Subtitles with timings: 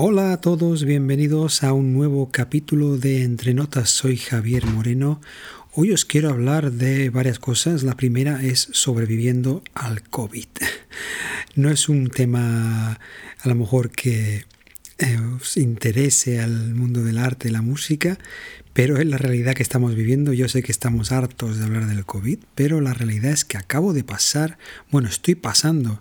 [0.00, 3.90] Hola a todos, bienvenidos a un nuevo capítulo de Entre Notas.
[3.90, 5.20] Soy Javier Moreno.
[5.72, 7.82] Hoy os quiero hablar de varias cosas.
[7.82, 10.46] La primera es sobreviviendo al COVID.
[11.56, 13.00] No es un tema
[13.40, 14.44] a lo mejor que
[14.98, 18.18] eh, os interese al mundo del arte y la música,
[18.72, 20.32] pero es la realidad que estamos viviendo.
[20.32, 23.92] Yo sé que estamos hartos de hablar del COVID, pero la realidad es que acabo
[23.92, 24.58] de pasar,
[24.92, 26.00] bueno, estoy pasando,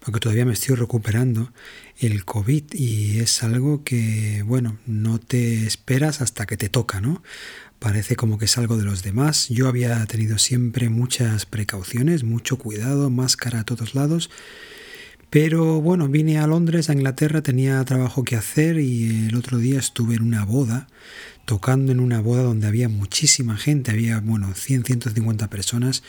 [0.00, 1.50] porque todavía me estoy recuperando
[1.98, 7.22] el COVID y es algo que, bueno, no te esperas hasta que te toca, ¿no?
[7.78, 9.48] Parece como que es algo de los demás.
[9.48, 14.30] Yo había tenido siempre muchas precauciones, mucho cuidado, máscara a todos lados.
[15.30, 19.78] Pero bueno, vine a Londres, a Inglaterra, tenía trabajo que hacer y el otro día
[19.78, 20.86] estuve en una boda
[21.44, 26.02] tocando en una boda donde había muchísima gente, había, bueno, 100, 150 personas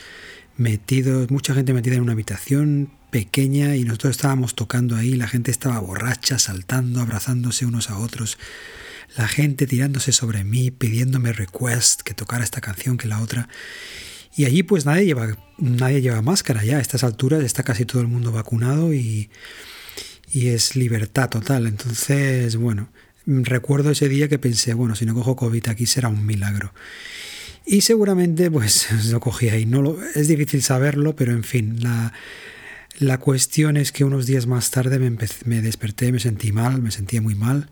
[0.58, 5.52] metidos, mucha gente metida en una habitación pequeña y nosotros estábamos tocando ahí, la gente
[5.52, 8.38] estaba borracha, saltando, abrazándose unos a otros,
[9.18, 13.50] la gente tirándose sobre mí, pidiéndome request, que tocara esta canción, que la otra.
[14.36, 18.02] Y allí pues nadie lleva, nadie lleva máscara ya, a estas alturas está casi todo
[18.02, 19.30] el mundo vacunado y,
[20.32, 21.68] y es libertad total.
[21.68, 22.90] Entonces, bueno,
[23.26, 26.74] recuerdo ese día que pensé, bueno, si no cojo COVID aquí será un milagro.
[27.66, 29.66] Y seguramente pues lo cogí ahí.
[29.66, 32.14] No lo, es difícil saberlo, pero en fin, la,
[33.00, 35.10] la cuestión es que unos días más tarde me,
[35.46, 37.70] me, desperté, me sentí mal, me sentía muy mal,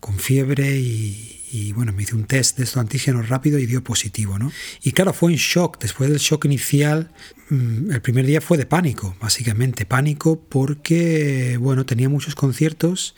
[0.00, 4.38] con fiebre y, bueno, me hice un test de estos antígenos rápido y dio positivo,
[4.38, 4.52] ¿no?
[4.82, 5.78] Y claro, fue en shock.
[5.80, 7.10] Después del shock inicial,
[7.50, 9.86] mm, el primer día fue de pánico, básicamente.
[9.86, 13.14] Pánico porque, bueno, tenía muchos conciertos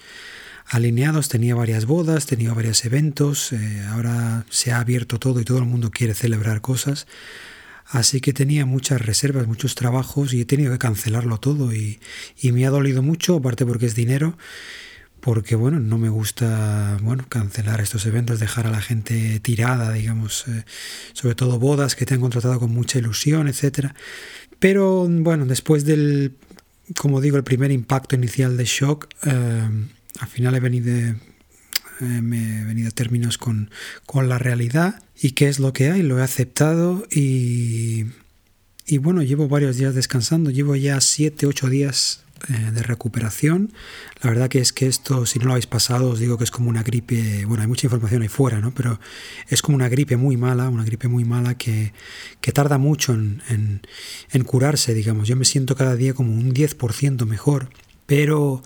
[0.66, 5.58] alineados, tenía varias bodas, tenía varios eventos, eh, ahora se ha abierto todo y todo
[5.58, 7.08] el mundo quiere celebrar cosas,
[7.86, 12.00] así que tenía muchas reservas, muchos trabajos y he tenido que cancelarlo todo y,
[12.42, 14.36] me ha dolido mucho, aparte porque es dinero,
[15.20, 20.46] porque bueno, no me gusta bueno, cancelar estos eventos, dejar a la gente tirada, digamos,
[20.48, 20.64] eh,
[21.12, 23.94] sobre todo bodas que te han contratado con mucha ilusión, etcétera.
[24.58, 26.36] Pero bueno, después del,
[26.96, 29.68] como digo, el primer impacto inicial de shock, eh,
[30.20, 31.14] al final he venido,
[32.00, 33.70] eh, me he venido a términos con,
[34.14, 38.06] la realidad y qué es lo que hay, lo he aceptado y,
[38.86, 43.70] y bueno, llevo varios días descansando, llevo ya 7, 8 días eh, de recuperación.
[44.22, 46.50] La verdad que es que esto, si no lo habéis pasado, os digo que es
[46.50, 48.72] como una gripe, bueno, hay mucha información ahí fuera, ¿no?
[48.72, 48.98] Pero
[49.48, 51.92] es como una gripe muy mala, una gripe muy mala que,
[52.40, 53.82] que tarda mucho en, en,
[54.32, 55.28] en curarse, digamos.
[55.28, 57.68] Yo me siento cada día como un 10% mejor,
[58.06, 58.62] pero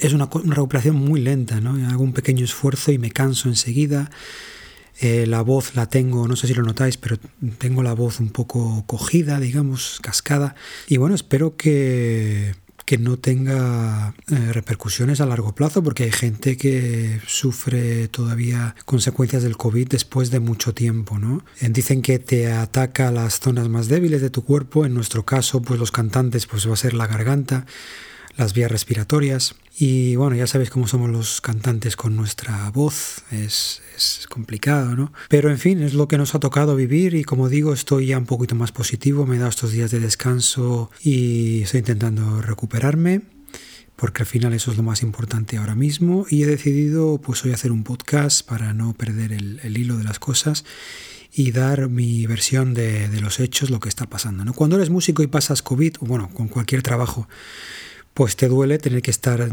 [0.00, 1.74] es una, recuperación muy lenta, ¿no?
[1.88, 4.10] Hago un pequeño esfuerzo y me canso enseguida.
[5.00, 7.18] Eh, la voz la tengo, no sé si lo notáis, pero
[7.58, 10.54] tengo la voz un poco cogida, digamos, cascada.
[10.88, 16.56] Y bueno, espero que, que no tenga eh, repercusiones a largo plazo, porque hay gente
[16.56, 21.44] que sufre todavía consecuencias del COVID después de mucho tiempo, ¿no?
[21.60, 25.62] Eh, dicen que te ataca las zonas más débiles de tu cuerpo, en nuestro caso,
[25.62, 27.64] pues los cantantes, pues va a ser la garganta
[28.36, 29.54] las vías respiratorias.
[29.82, 35.10] Y bueno, ya sabéis cómo somos los cantantes con nuestra voz, es, es, complicado, ¿no?
[35.30, 38.18] Pero en fin, es lo que nos ha tocado vivir y como digo, estoy ya
[38.18, 43.22] un poquito más positivo, me he dado estos días de descanso y estoy intentando recuperarme
[43.96, 47.52] porque al final eso es lo más importante ahora mismo y he decidido pues hoy
[47.52, 50.66] hacer un podcast para no perder el, el hilo de las cosas
[51.32, 54.44] y dar mi versión de, de, los hechos, lo que está pasando.
[54.44, 54.52] ¿no?
[54.52, 57.28] Cuando eres músico y pasas COVID, bueno, con cualquier trabajo,
[58.14, 59.48] pues te duele tener que estar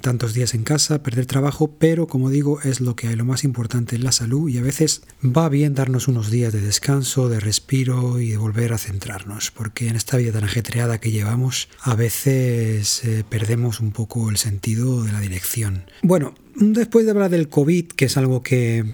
[0.00, 3.44] tantos días en casa, perder trabajo, pero como digo, es lo que hay, lo más
[3.44, 7.40] importante es la salud y a veces va bien darnos unos días de descanso, de
[7.40, 11.94] respiro y de volver a centrarnos, porque en esta vida tan ajetreada que llevamos, a
[11.94, 15.84] veces eh, perdemos un poco el sentido de la dirección.
[16.02, 18.84] Bueno, después de hablar del COVID, que es algo que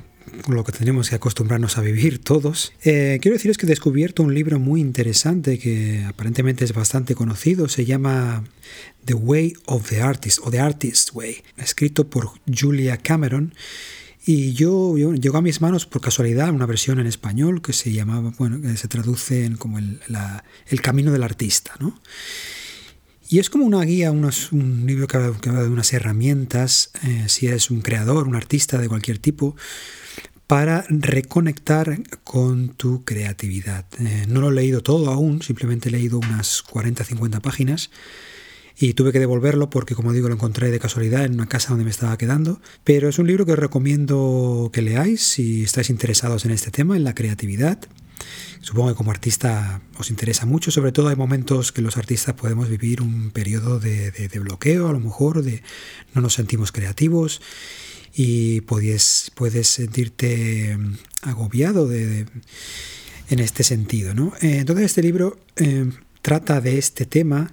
[0.45, 2.73] con lo que tenemos que acostumbrarnos a vivir todos.
[2.83, 7.69] Eh, quiero deciros que he descubierto un libro muy interesante que aparentemente es bastante conocido,
[7.69, 8.45] se llama
[9.05, 13.55] The Way of the Artist o The Artist's Way, escrito por Julia Cameron.
[14.25, 18.33] Y yo, llegó a mis manos por casualidad una versión en español que se llamaba,
[18.39, 20.01] bueno, que se traduce en como el,
[20.69, 22.01] el camino del artista, ¿no?
[23.33, 27.47] Y es como una guía, unos, un libro que habla, de unas herramientas, eh, si
[27.47, 29.57] eres un creador, un artista de cualquier tipo,
[30.53, 33.87] para reconectar con tu creatividad.
[33.99, 37.91] Eh, no lo he leído todo aún, simplemente he leído unas 40-50 páginas
[38.79, 41.87] y tuve que devolverlo porque, como digo, lo encontré de casualidad en una casa donde
[41.87, 42.61] me estaba quedando.
[42.85, 46.99] Pero es un libro que os recomiendo que leáis si estáis interesados en este tema,
[46.99, 47.79] en la creatividad.
[48.61, 52.69] Supongo que como artista os interesa mucho, sobre todo hay momentos que los artistas podemos
[52.69, 55.63] vivir un periodo de, bloqueo, a lo mejor, de
[56.13, 57.41] no nos sentimos creativos
[58.15, 62.27] y puedes, puedes sentirte mm, agobiado de,
[63.31, 64.15] en este sentido.
[64.15, 64.33] ¿no?
[64.41, 67.53] Eh, entonces este libro eh, trata de este tema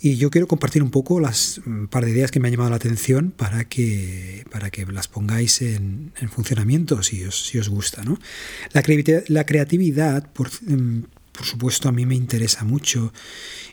[0.00, 2.52] y yo quiero compartir un poco las un mm, par de ideas que me han
[2.52, 7.68] llamado la atención para que, para que las pongáis en, funcionamiento si os, si os
[7.68, 8.02] gusta.
[8.04, 8.18] ¿no?
[8.72, 11.04] La creatividad por, mm,
[11.38, 13.12] por supuesto, a mí me interesa mucho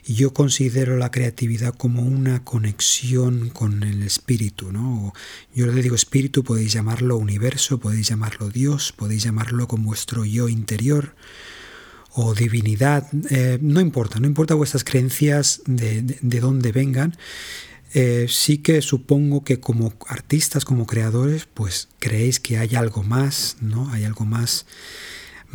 [0.04, 4.70] y yo considero la creatividad como una conexión con el espíritu.
[4.70, 5.12] ¿no?
[5.52, 10.48] Yo le digo espíritu, podéis llamarlo universo, podéis llamarlo Dios, podéis llamarlo con vuestro yo
[10.48, 11.16] interior
[12.12, 17.16] o divinidad, eh, no importa, no importa vuestras creencias de, de, dónde vengan,
[17.94, 23.56] eh, sí que supongo que como artistas, como creadores, pues creéis que hay algo más,
[23.60, 23.90] ¿no?
[23.90, 24.66] Hay algo más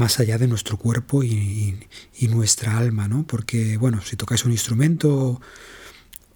[0.02, 1.78] más allá de nuestro cuerpo y,
[2.22, 3.24] nuestra alma, ¿no?
[3.28, 5.40] Porque, bueno, si tocáis un instrumento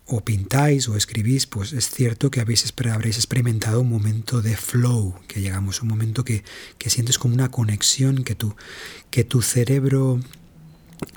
[0.05, 5.15] o pintáis o escribís, pues es cierto que habéis, habréis experimentado un momento de flow,
[5.27, 6.43] que llegamos, un momento que,
[6.85, 8.55] sientes como una conexión, que tu,
[9.09, 10.19] que tu cerebro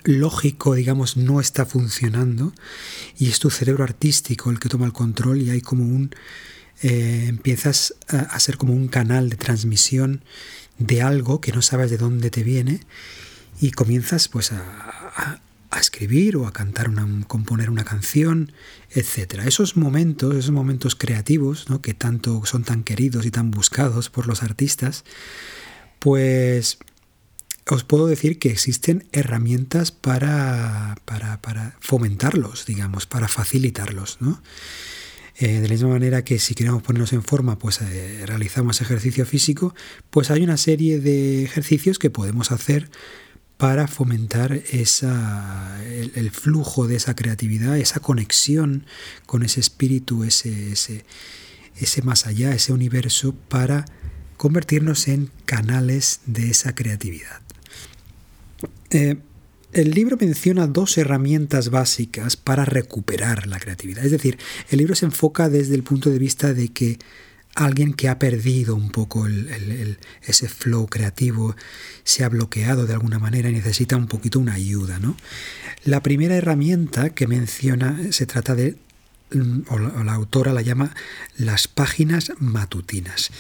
[0.05, 2.55] lógico, digamos, no está funcionando
[3.19, 6.15] y es tu cerebro artístico el que toma el control y hay como un...
[6.81, 10.23] Eh, empiezas a, ser como un canal de transmisión
[10.79, 12.81] de algo que no sabes de dónde te viene
[13.61, 15.41] y comienzas pues a,
[15.71, 18.53] a escribir o a cantar, una, componer una canción,
[18.91, 19.41] etc.
[19.47, 21.83] Esos momentos, esos momentos creativos, ¿no?
[21.83, 25.05] que tanto son tan queridos y tan buscados por los artistas,
[25.99, 26.79] pues
[27.67, 34.17] os puedo decir que existen herramientas para, para, para fomentarlos, digamos, para facilitarlos.
[34.21, 34.41] ¿no?
[35.41, 39.25] Eh, de la misma manera que si queremos ponernos en forma, pues eh, realizamos ejercicio
[39.25, 39.73] físico,
[40.11, 42.91] pues hay una serie de ejercicios que podemos hacer
[43.57, 48.85] para fomentar esa, el, flujo de esa creatividad, esa conexión
[49.27, 50.73] con ese espíritu, ese,
[51.77, 53.85] ese, más allá, ese universo, para
[54.37, 57.43] convertirnos en canales de esa creatividad.
[58.91, 59.17] Eh,
[59.73, 64.05] el libro menciona dos herramientas básicas para recuperar la creatividad.
[64.05, 64.39] Es decir,
[64.71, 66.99] el libro se enfoca desde el punto de vista de que
[67.55, 69.27] alguien que ha perdido un poco
[70.23, 71.57] ese flow creativo,
[72.05, 74.99] se ha bloqueado de alguna manera y necesita un poquito una ayuda.
[75.01, 75.17] ¿no?
[75.85, 78.77] La primera herramienta que menciona se trata de,
[79.69, 80.95] o la, autora la llama
[81.37, 83.31] las páginas matutinas.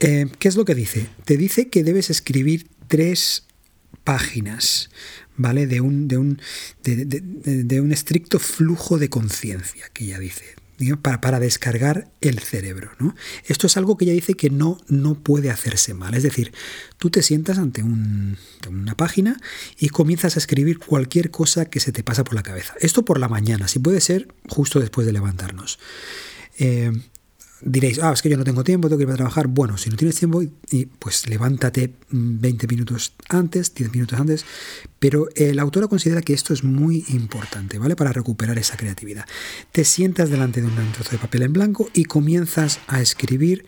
[0.00, 1.08] Eh, ¿Qué es lo que dice?
[1.24, 3.44] Te dice que debes escribir tres
[4.04, 4.90] páginas,
[5.40, 5.66] ¿vale?
[5.66, 6.40] De un, de un,
[6.82, 10.60] de un estricto flujo de conciencia, que ella dice
[11.02, 12.90] para, para, descargar el cerebro.
[12.98, 13.14] ¿no?
[13.46, 16.14] Esto es algo que ella dice que no, no puede hacerse mal.
[16.14, 16.52] Es decir,
[16.98, 19.38] tú te sientas ante una página
[19.78, 22.74] y comienzas a escribir cualquier cosa que se te pasa por la cabeza.
[22.80, 25.78] Esto por la mañana, si puede ser justo después de levantarnos.
[26.58, 26.92] Eh,
[27.62, 29.46] diréis, ah, es que yo no tengo tiempo, tengo que ir a trabajar.
[29.48, 30.42] Bueno, si no tienes tiempo,
[30.98, 34.44] pues levántate 20 minutos antes, 10 minutos antes.
[34.98, 37.96] Pero el autor considera que esto es muy importante, ¿vale?
[37.96, 39.26] Para recuperar esa creatividad.
[39.72, 43.64] Te sientas delante de un trozo de papel en blanco y comienzas a escribir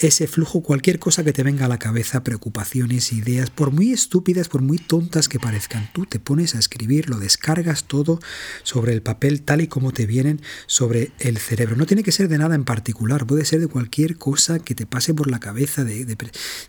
[0.00, 4.48] ese flujo, cualquier cosa que te venga a la cabeza, preocupaciones, ideas, por muy estúpidas,
[4.48, 8.18] por muy tontas que parezcan, tú te pones a escribir, lo descargas todo
[8.62, 11.76] sobre el papel tal y como te vienen sobre el cerebro.
[11.76, 14.86] No tiene que ser de nada en particular, puede ser de cualquier cosa que te
[14.86, 16.16] pase por la cabeza, de,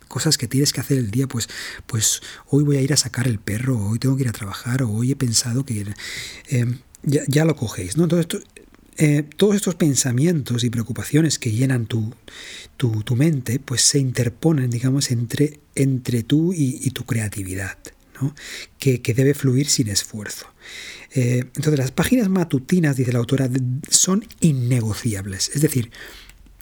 [0.08, 1.50] cosas que tienes que hacer el día, pues,
[1.88, 4.84] pues hoy voy a ir a sacar el perro, hoy tengo que ir a trabajar,
[4.84, 5.86] o hoy he pensado que...
[6.50, 6.66] Eh,
[7.06, 8.06] ya, lo cogéis, ¿no?
[8.18, 8.40] Esto,
[8.98, 12.14] eh, todos estos pensamientos y preocupaciones que llenan tu,
[12.78, 17.78] tu, mente, pues se interponen, digamos, entre, entre tú y, tu creatividad,
[18.22, 18.36] ¿no?
[18.78, 20.48] que, debe fluir sin esfuerzo.
[21.14, 23.50] Eh, entonces, las páginas matutinas, dice la autora,
[23.90, 25.52] son innegociables.
[25.56, 25.92] Es decir,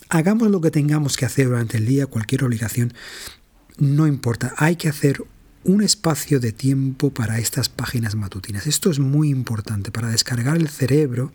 [0.09, 2.93] hagamos lo que tengamos que hacer durante el día, cualquier obligación,
[3.77, 5.23] no importa, hay que hacer
[5.63, 8.67] un espacio de tiempo para estas páginas matutinas.
[8.67, 11.31] Esto es muy importante para descargar el cerebro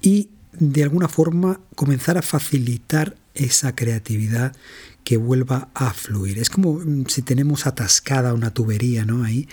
[0.00, 4.56] y de alguna forma comenzar a facilitar esa creatividad
[5.04, 6.38] que vuelva a fluir.
[6.38, 9.24] Es como mm, si tenemos atascada una tubería ¿no?
[9.24, 9.48] ahí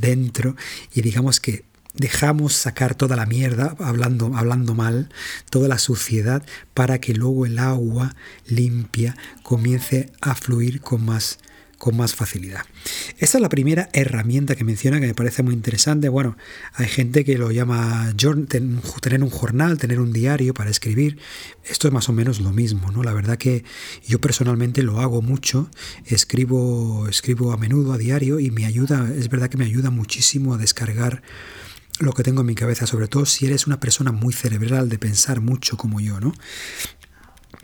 [0.00, 0.56] dentro
[0.92, 5.10] y digamos que dejamos sacar toda la mierda, hablando, hablando mal,
[5.50, 6.42] toda la suciedad,
[6.74, 11.38] para que luego el agua limpia comience a fluir con más
[11.82, 12.60] con más facilidad.
[13.18, 16.08] Esta es la primera herramienta que menciona que me parece muy interesante.
[16.08, 16.36] Bueno,
[16.74, 18.14] hay gente que lo llama
[18.46, 21.18] tener un jornal, tener un diario para escribir.
[21.64, 23.02] Esto es más o menos lo mismo, ¿no?
[23.02, 23.64] La verdad que
[24.06, 25.72] yo personalmente lo hago mucho,
[26.06, 30.54] escribo, escribo a menudo a diario y me ayuda, es verdad que me ayuda muchísimo
[30.54, 31.24] a descargar
[31.98, 35.00] lo que tengo en mi cabeza, sobre todo si eres una persona muy cerebral de
[35.00, 36.32] pensar mucho como yo, ¿no?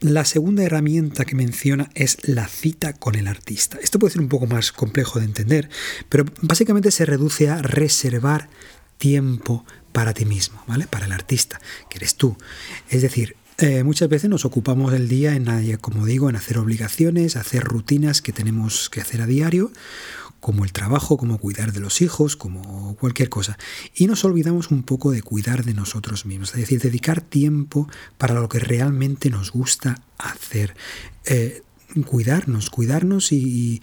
[0.00, 3.78] La segunda herramienta que menciona es la cita con el artista.
[3.82, 5.68] Esto puede ser un poco más complejo de entender,
[6.08, 8.48] pero básicamente se reduce a reservar
[8.96, 10.86] tiempo para ti mismo, ¿vale?
[10.86, 12.36] Para el artista, que eres tú.
[12.88, 17.34] Es decir, eh, muchas veces nos ocupamos el día en, como digo, en hacer obligaciones,
[17.34, 19.72] hacer rutinas que tenemos que hacer a diario,
[20.38, 22.67] como el trabajo, como cuidar de los hijos, como
[22.98, 23.58] cualquier cosa.
[23.94, 28.34] Y nos olvidamos un poco de cuidar de nosotros mismos, es decir, dedicar tiempo para
[28.34, 30.74] lo que realmente nos gusta hacer.
[31.24, 31.62] Eh,
[32.04, 33.80] cuidarnos, cuidarnos y,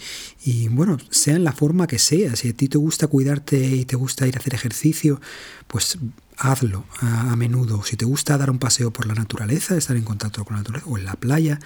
[0.70, 2.36] bueno, sea en la forma que sea.
[2.36, 5.20] Si a ti te gusta cuidarte y te gusta ir a hacer ejercicio,
[5.68, 5.98] pues
[6.38, 7.84] hazlo a, menudo.
[7.84, 10.90] Si te gusta dar un paseo por la naturaleza, estar en contacto con la naturaleza
[10.90, 11.60] o en la playa,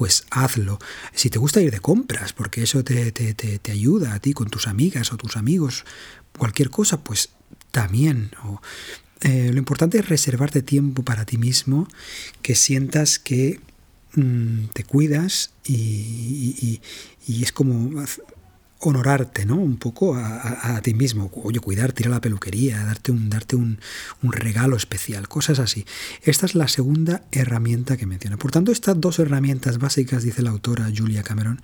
[0.00, 0.78] pues hazlo.
[1.14, 4.66] Si te gusta ir de compras, porque eso te, te, ayuda a ti con tus
[4.66, 5.84] amigas o tus amigos,
[6.38, 7.28] cualquier cosa, pues
[7.70, 8.30] también.
[9.20, 11.86] Eh, lo importante es reservarte tiempo para ti mismo,
[12.40, 13.60] que sientas que
[14.16, 16.80] Mm, te cuidas y,
[17.28, 18.02] es como
[18.80, 19.56] honorarte, ¿no?
[19.56, 21.30] Un poco a, ti mismo.
[21.44, 23.78] Oye, cuidarte, ir a la peluquería, darte, un, darte un,
[24.22, 25.84] regalo especial, cosas así.
[26.22, 28.38] Esta es la segunda herramienta que menciona.
[28.38, 31.60] Por tanto, estas dos herramientas básicas, dice la autora Julia Cameron,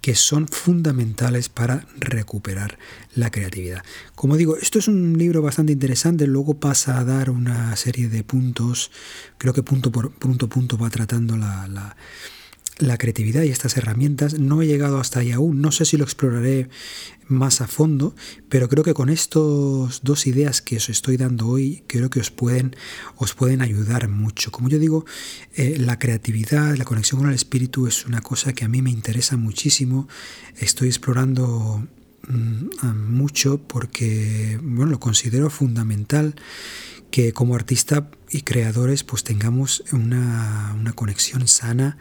[0.00, 2.78] que son fundamentales para recuperar
[3.14, 3.84] la creatividad.
[4.16, 8.24] Como digo, esto es un libro bastante interesante, luego pasa a dar una serie de
[8.24, 8.90] puntos,
[9.38, 11.96] creo que punto por punto, punto va tratando la
[12.80, 14.38] la creatividad y estas herramientas.
[14.38, 16.68] No he llegado hasta ahí aún, no sé si lo exploraré
[17.30, 18.14] más a fondo,
[18.48, 22.30] pero creo que con estas dos ideas que os estoy dando hoy, creo que os
[22.30, 22.74] pueden,
[23.16, 24.50] os pueden ayudar mucho.
[24.50, 25.04] Como yo digo,
[25.54, 28.90] eh, la creatividad, la conexión con el espíritu es una cosa que a mí me
[28.90, 30.08] interesa muchísimo.
[30.56, 31.86] Estoy explorando
[32.28, 36.34] mm, mucho porque bueno, lo considero fundamental
[37.12, 41.98] que como artista y creadores pues tengamos una, una conexión sana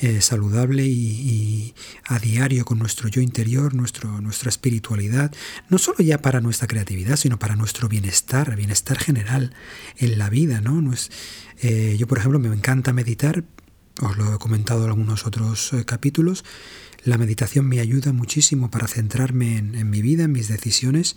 [0.00, 1.74] eh, saludable y,
[2.06, 5.32] a diario con nuestro yo interior, nuestro, nuestra espiritualidad,
[5.68, 9.54] no solo ya para nuestra creatividad, sino para nuestro bienestar, bienestar general
[9.98, 10.60] en la vida.
[10.60, 10.80] ¿no?
[10.80, 11.10] no es,
[11.60, 13.44] eh, yo, por ejemplo, me encanta meditar,
[14.00, 16.44] os lo he comentado en algunos otros eh, capítulos,
[17.04, 21.16] la meditación me ayuda muchísimo para centrarme en, mi vida, en mis decisiones,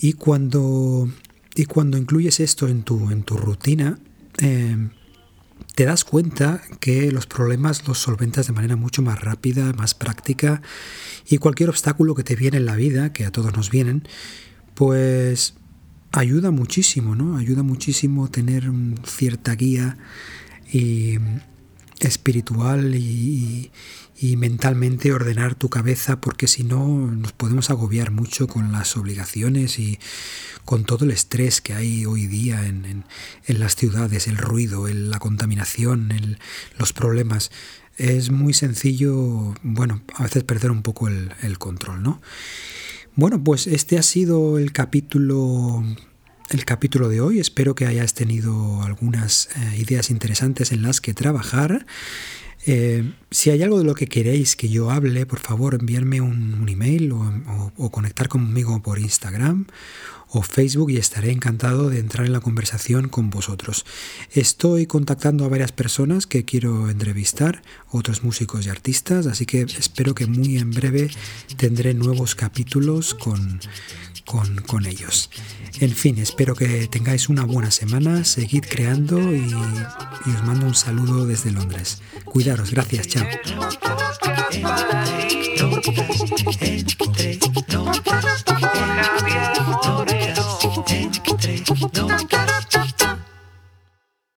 [0.00, 1.10] y cuando,
[1.54, 3.98] y cuando incluyes esto en tu, en tu rutina,
[5.74, 10.62] te das cuenta que los problemas los solventas de manera mucho más rápida, más práctica
[11.28, 14.06] y cualquier obstáculo que te viene en la vida, que a todos nos vienen,
[14.74, 15.54] pues
[16.12, 17.36] ayuda muchísimo, ¿no?
[17.36, 18.70] Ayuda muchísimo tener
[19.04, 19.98] cierta guía
[20.70, 21.18] y
[22.00, 23.70] espiritual y,
[24.22, 29.80] y mentalmente ordenar tu cabeza porque si no nos podemos agobiar mucho con las obligaciones
[29.80, 29.98] y
[30.64, 33.04] con todo el estrés que hay hoy día en,
[33.48, 36.38] las ciudades, el ruido, la contaminación,
[36.78, 37.50] los problemas.
[37.96, 42.22] Es muy sencillo, bueno, a veces perder un poco el, control, ¿no?
[43.16, 45.82] Bueno, pues este ha sido el capítulo
[46.50, 47.40] el capítulo de hoy.
[47.40, 51.86] Espero que hayas tenido algunas eh, ideas interesantes en las que trabajar.
[52.64, 56.68] Eh, si hay algo de lo que queréis que yo hable, por favor enviarme un,
[56.68, 59.66] email o, conectar conmigo por Instagram
[60.28, 63.84] o Facebook y estaré encantado de entrar en la conversación con vosotros.
[64.30, 70.14] Estoy contactando a varias personas que quiero entrevistar, otros músicos y artistas, así que espero
[70.14, 71.10] que muy en breve
[71.58, 73.60] tendré nuevos capítulos con,
[74.24, 75.30] con, con ellos.
[75.80, 81.26] En fin, espero que tengáis una buena semana, seguid creando y, os mando un saludo
[81.26, 82.02] desde Londres.
[82.24, 83.26] Cuidaros, gracias, chao.